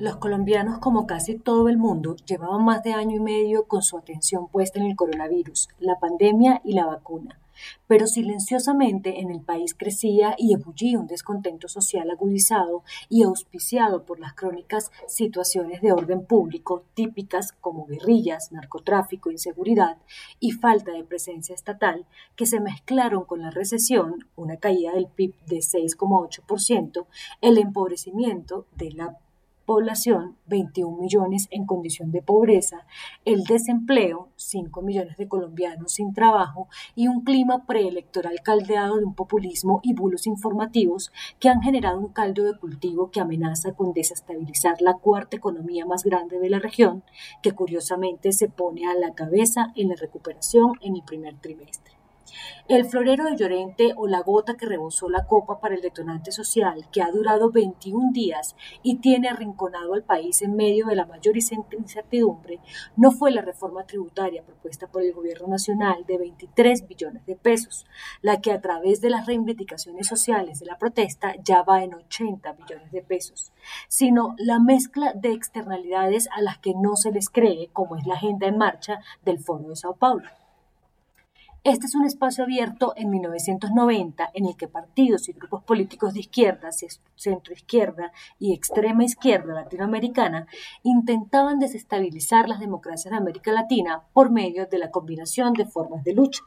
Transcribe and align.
Los 0.00 0.18
colombianos, 0.18 0.78
como 0.78 1.08
casi 1.08 1.34
todo 1.34 1.68
el 1.68 1.76
mundo, 1.76 2.14
llevaban 2.24 2.64
más 2.64 2.84
de 2.84 2.92
año 2.92 3.16
y 3.16 3.20
medio 3.20 3.64
con 3.64 3.82
su 3.82 3.98
atención 3.98 4.46
puesta 4.46 4.78
en 4.78 4.86
el 4.86 4.94
coronavirus, 4.94 5.68
la 5.80 5.98
pandemia 5.98 6.60
y 6.64 6.74
la 6.74 6.86
vacuna. 6.86 7.40
Pero 7.88 8.06
silenciosamente 8.06 9.18
en 9.18 9.32
el 9.32 9.40
país 9.40 9.74
crecía 9.74 10.36
y 10.38 10.54
ebullía 10.54 11.00
un 11.00 11.08
descontento 11.08 11.66
social 11.66 12.08
agudizado 12.12 12.84
y 13.08 13.24
auspiciado 13.24 14.04
por 14.04 14.20
las 14.20 14.34
crónicas 14.34 14.92
situaciones 15.08 15.82
de 15.82 15.90
orden 15.90 16.24
público 16.24 16.84
típicas 16.94 17.50
como 17.60 17.84
guerrillas, 17.86 18.52
narcotráfico, 18.52 19.32
inseguridad 19.32 19.96
y 20.38 20.52
falta 20.52 20.92
de 20.92 21.02
presencia 21.02 21.56
estatal 21.56 22.06
que 22.36 22.46
se 22.46 22.60
mezclaron 22.60 23.24
con 23.24 23.42
la 23.42 23.50
recesión, 23.50 24.28
una 24.36 24.58
caída 24.58 24.92
del 24.92 25.08
PIB 25.08 25.34
de 25.46 25.56
6,8%, 25.56 27.06
el 27.40 27.58
empobrecimiento 27.58 28.64
de 28.76 28.92
la 28.92 29.18
población, 29.68 30.38
21 30.46 30.96
millones 30.96 31.46
en 31.50 31.66
condición 31.66 32.10
de 32.10 32.22
pobreza, 32.22 32.86
el 33.26 33.44
desempleo, 33.44 34.30
5 34.36 34.80
millones 34.80 35.18
de 35.18 35.28
colombianos 35.28 35.92
sin 35.92 36.14
trabajo 36.14 36.68
y 36.94 37.06
un 37.08 37.20
clima 37.20 37.66
preelectoral 37.66 38.40
caldeado 38.42 38.96
de 38.96 39.04
un 39.04 39.14
populismo 39.14 39.80
y 39.82 39.92
bulos 39.92 40.26
informativos 40.26 41.12
que 41.38 41.50
han 41.50 41.60
generado 41.60 42.00
un 42.00 42.14
caldo 42.14 42.44
de 42.44 42.58
cultivo 42.58 43.10
que 43.10 43.20
amenaza 43.20 43.74
con 43.74 43.92
desestabilizar 43.92 44.80
la 44.80 44.94
cuarta 44.94 45.36
economía 45.36 45.84
más 45.84 46.02
grande 46.02 46.38
de 46.38 46.48
la 46.48 46.60
región, 46.60 47.02
que 47.42 47.52
curiosamente 47.52 48.32
se 48.32 48.48
pone 48.48 48.86
a 48.88 48.94
la 48.94 49.12
cabeza 49.12 49.74
en 49.76 49.90
la 49.90 49.96
recuperación 49.96 50.72
en 50.80 50.96
el 50.96 51.02
primer 51.02 51.36
trimestre. 51.36 51.98
El 52.68 52.84
florero 52.84 53.24
de 53.24 53.36
Llorente 53.36 53.94
o 53.96 54.06
la 54.06 54.20
gota 54.20 54.56
que 54.56 54.66
rebosó 54.66 55.08
la 55.08 55.26
copa 55.26 55.60
para 55.60 55.74
el 55.74 55.80
detonante 55.80 56.32
social 56.32 56.86
que 56.92 57.02
ha 57.02 57.10
durado 57.10 57.50
21 57.50 58.12
días 58.12 58.56
y 58.82 58.96
tiene 58.96 59.28
arrinconado 59.28 59.94
al 59.94 60.02
país 60.02 60.42
en 60.42 60.54
medio 60.54 60.86
de 60.86 60.96
la 60.96 61.06
mayor 61.06 61.36
incertidumbre 61.36 62.60
no 62.96 63.10
fue 63.10 63.30
la 63.30 63.42
reforma 63.42 63.84
tributaria 63.84 64.42
propuesta 64.42 64.86
por 64.86 65.02
el 65.02 65.12
gobierno 65.12 65.48
nacional 65.48 66.04
de 66.06 66.18
23 66.18 66.86
billones 66.86 67.24
de 67.26 67.36
pesos, 67.36 67.86
la 68.22 68.40
que 68.40 68.52
a 68.52 68.60
través 68.60 69.00
de 69.00 69.10
las 69.10 69.26
reivindicaciones 69.26 70.06
sociales 70.06 70.60
de 70.60 70.66
la 70.66 70.78
protesta 70.78 71.34
ya 71.42 71.62
va 71.62 71.82
en 71.82 71.94
80 71.94 72.52
billones 72.52 72.92
de 72.92 73.02
pesos, 73.02 73.52
sino 73.88 74.34
la 74.38 74.58
mezcla 74.58 75.12
de 75.14 75.32
externalidades 75.32 76.28
a 76.36 76.40
las 76.40 76.58
que 76.58 76.74
no 76.74 76.96
se 76.96 77.12
les 77.12 77.28
cree, 77.28 77.70
como 77.72 77.96
es 77.96 78.06
la 78.06 78.14
agenda 78.14 78.46
en 78.46 78.58
marcha 78.58 79.00
del 79.24 79.38
Foro 79.38 79.68
de 79.68 79.76
Sao 79.76 79.96
Paulo. 79.96 80.28
Este 81.68 81.84
es 81.84 81.94
un 81.94 82.06
espacio 82.06 82.44
abierto 82.44 82.94
en 82.96 83.10
1990 83.10 84.30
en 84.32 84.46
el 84.46 84.56
que 84.56 84.68
partidos 84.68 85.28
y 85.28 85.34
grupos 85.34 85.62
políticos 85.64 86.14
de 86.14 86.20
izquierda, 86.20 86.70
centroizquierda 87.14 88.10
y 88.38 88.54
extrema 88.54 89.04
izquierda 89.04 89.52
latinoamericana 89.52 90.46
intentaban 90.82 91.58
desestabilizar 91.58 92.48
las 92.48 92.60
democracias 92.60 93.12
de 93.12 93.18
América 93.18 93.52
Latina 93.52 94.04
por 94.14 94.30
medio 94.30 94.64
de 94.64 94.78
la 94.78 94.90
combinación 94.90 95.52
de 95.52 95.66
formas 95.66 96.04
de 96.04 96.14
lucha. 96.14 96.42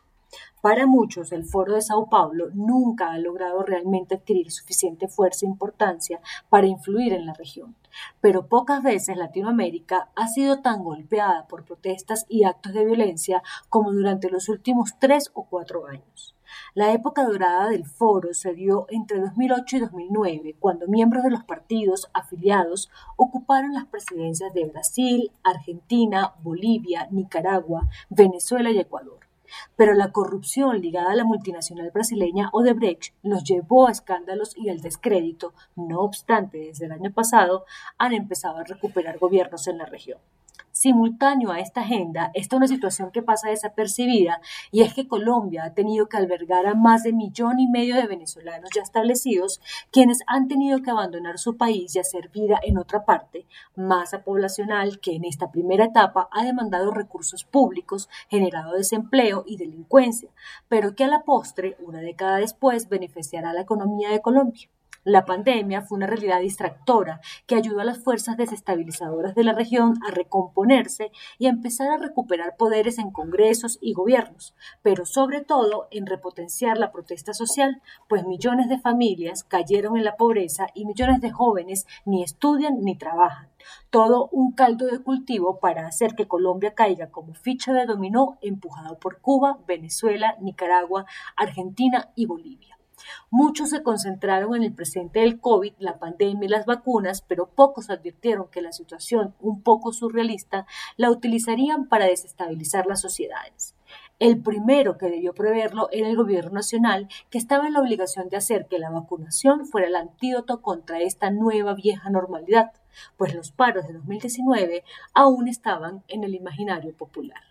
Para 0.62 0.86
muchos, 0.86 1.32
el 1.32 1.44
Foro 1.44 1.74
de 1.74 1.82
Sao 1.82 2.08
Paulo 2.08 2.50
nunca 2.54 3.12
ha 3.12 3.18
logrado 3.18 3.64
realmente 3.64 4.14
adquirir 4.14 4.52
suficiente 4.52 5.08
fuerza 5.08 5.46
e 5.46 5.50
importancia 5.50 6.22
para 6.50 6.68
influir 6.68 7.14
en 7.14 7.26
la 7.26 7.34
región, 7.34 7.76
pero 8.22 8.48
pocas 8.48 8.84
veces 8.84 9.18
Latinoamérica 9.18 10.12
ha 10.16 10.28
sido 10.28 10.62
tan 10.62 10.84
golpeada 10.84 11.48
por 11.48 11.66
protestas 11.66 12.28
y 12.30 12.44
actos 12.44 12.74
de 12.74 12.86
violencia 12.86 13.42
como 13.70 13.92
durante 13.92 14.30
los 14.30 14.50
últimos 14.50 15.00
tres 15.00 15.32
o 15.34 15.46
cuatro 15.46 15.88
años. 15.88 16.36
La 16.76 16.92
época 16.92 17.24
dorada 17.24 17.70
del 17.70 17.86
foro 17.86 18.36
se 18.36 18.54
dio 18.54 18.86
entre 18.90 19.20
2008 19.20 19.78
y 19.78 19.80
2009, 19.80 20.56
cuando 20.60 20.88
miembros 20.88 21.24
de 21.24 21.32
los 21.32 21.44
partidos 21.44 22.12
afiliados 22.14 22.92
ocuparon 23.16 23.74
las 23.74 23.86
presidencias 23.86 24.54
de 24.54 24.66
Brasil, 24.66 25.32
Argentina, 25.44 26.36
Bolivia, 26.44 27.08
Nicaragua, 27.10 27.90
Venezuela 28.10 28.70
y 28.70 28.78
Ecuador 28.78 29.31
pero 29.76 29.94
la 29.94 30.12
corrupción 30.12 30.82
ligada 30.82 31.12
a 31.12 31.16
la 31.16 31.24
multinacional 31.24 31.92
brasileña 31.92 32.50
Odebrecht 32.52 33.14
los 33.24 33.44
llevó 33.44 33.88
a 33.88 33.92
escándalos 33.92 34.56
y 34.58 34.70
al 34.70 34.82
descrédito. 34.82 35.54
No 35.76 36.02
obstante, 36.02 36.58
desde 36.58 36.86
el 36.86 36.92
año 36.92 37.12
pasado 37.12 37.66
han 37.98 38.14
empezado 38.14 38.58
a 38.58 38.64
recuperar 38.64 39.20
gobiernos 39.20 39.68
en 39.68 39.78
la 39.78 39.86
región. 39.86 40.20
Simultáneo 40.72 41.52
a 41.52 41.60
esta 41.60 41.82
agenda 41.82 42.32
está 42.34 42.56
una 42.56 42.68
situación 42.68 43.12
que 43.12 43.22
pasa 43.22 43.50
desapercibida 43.50 44.42
y 44.72 44.82
es 44.82 44.94
que 44.94 45.08
Colombia 45.08 45.66
ha 45.66 45.74
tenido 45.74 46.08
que 46.08 46.18
albergar 46.18 46.66
a 46.66 46.76
más 46.76 47.04
de 47.04 47.12
millón 47.12 47.60
y 47.60 47.68
medio 47.68 47.96
de 47.96 48.08
venezolanos 48.08 48.70
ya 48.74 48.82
establecidos, 48.82 49.60
quienes 49.92 50.20
han 50.28 50.48
tenido 50.48 50.82
que 50.82 50.92
abandonar 50.92 51.40
su 51.40 51.58
país 51.58 51.96
y 51.96 52.00
hacer 52.00 52.30
vida 52.30 52.60
en 52.64 52.78
otra 52.78 53.06
parte, 53.06 53.46
masa 53.76 54.24
poblacional 54.24 55.00
que 55.00 55.16
en 55.16 55.26
esta 55.26 55.52
primera 55.52 55.86
etapa 55.86 56.30
ha 56.32 56.44
demandado 56.44 56.92
recursos 56.92 57.44
públicos, 57.44 58.10
generado 58.30 58.74
desempleo 58.74 59.44
y 59.46 59.58
delincuencia, 59.58 60.30
pero 60.70 60.96
que 60.96 61.04
a 61.04 61.08
la 61.08 61.24
postre, 61.24 61.76
una 61.80 62.00
década 62.00 62.38
después, 62.38 62.90
beneficiará 62.90 63.50
a 63.50 63.54
la 63.54 63.62
economía 63.62 64.10
de 64.10 64.22
Colombia. 64.22 64.70
La 65.04 65.26
pandemia 65.26 65.82
fue 65.82 65.98
una 65.98 66.06
realidad 66.06 66.42
distractora 66.42 67.22
que 67.48 67.56
ayudó 67.56 67.80
a 67.80 67.86
las 67.86 68.04
fuerzas 68.04 68.38
desestabilizadoras 68.38 69.34
de 69.34 69.44
la 69.44 69.54
región 69.54 69.96
a 70.08 70.12
recomponerse 70.12 71.12
y 71.40 71.48
a 71.48 71.50
empezar 71.50 71.90
a 71.90 71.98
recuperar 71.98 72.56
poderes 72.56 73.00
en 73.00 73.10
congresos 73.10 73.80
y 73.82 73.94
gobiernos, 73.94 74.54
pero 74.84 75.08
sobre 75.08 75.42
todo 75.42 75.88
en 75.90 76.06
repotenciar 76.06 76.78
la 76.78 76.92
protesta 76.92 77.34
social, 77.34 77.82
pues 78.08 78.28
millones 78.28 78.70
de 78.70 78.78
familias 78.78 79.44
cayeron 79.44 79.98
en 79.98 80.04
la 80.04 80.18
pobreza 80.18 80.68
y 80.76 80.86
millones 80.86 81.20
de 81.20 81.32
jóvenes 81.32 81.88
ni 82.06 82.22
estudian 82.22 82.82
ni 82.82 82.96
trabajan. 82.96 83.50
Todo 83.90 84.30
un 84.32 84.52
caldo 84.52 84.86
de 84.86 85.00
cultivo 85.00 85.60
para 85.60 85.88
hacer 85.88 86.14
que 86.14 86.28
Colombia 86.28 86.76
caiga 86.76 87.10
como 87.10 87.34
ficha 87.34 87.74
de 87.74 87.88
dominó 87.88 88.38
empujado 88.44 89.00
por 89.00 89.20
Cuba, 89.20 89.58
Venezuela, 89.68 90.36
Nicaragua, 90.42 91.08
Argentina 91.36 92.12
y 92.16 92.28
Bolivia. 92.28 92.81
Muchos 93.30 93.70
se 93.70 93.84
concentraron 93.84 94.56
en 94.56 94.64
el 94.64 94.74
presente 94.74 95.22
del 95.22 95.40
COVID, 95.40 95.74
la 95.80 96.00
pandemia 96.00 96.46
y 96.46 96.50
las 96.50 96.66
vacunas, 96.66 97.22
pero 97.22 97.50
pocos 97.50 97.90
advirtieron 97.90 98.48
que 98.50 98.62
la 98.62 98.72
situación, 98.72 99.36
un 99.40 99.62
poco 99.62 99.92
surrealista, 99.92 100.66
la 100.98 101.12
utilizarían 101.12 101.88
para 101.88 102.06
desestabilizar 102.06 102.86
las 102.88 103.02
sociedades. 103.02 103.76
El 104.20 104.40
primero 104.40 105.00
que 105.00 105.10
debió 105.10 105.34
preverlo 105.34 105.90
era 105.92 106.08
el 106.08 106.16
gobierno 106.16 106.52
nacional, 106.52 107.08
que 107.30 107.40
estaba 107.40 107.66
en 107.66 107.74
la 107.74 107.82
obligación 107.82 108.30
de 108.30 108.38
hacer 108.38 108.68
que 108.68 108.78
la 108.78 108.92
vacunación 108.92 109.66
fuera 109.66 109.88
el 109.88 109.96
antídoto 109.96 110.62
contra 110.62 111.00
esta 111.02 111.32
nueva 111.32 111.74
vieja 111.74 112.10
normalidad, 112.10 112.72
pues 113.18 113.34
los 113.34 113.52
paros 113.52 113.88
de 113.88 113.94
2019 113.94 114.84
aún 115.14 115.48
estaban 115.48 116.04
en 116.08 116.24
el 116.24 116.36
imaginario 116.36 116.96
popular. 116.96 117.51